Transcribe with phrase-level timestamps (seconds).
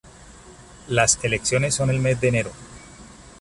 [0.87, 2.51] Las elecciones son el mes de enero.